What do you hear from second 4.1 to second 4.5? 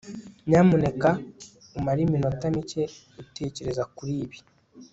ibi